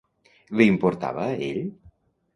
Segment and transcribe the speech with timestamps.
[0.61, 1.63] Li importava a ell?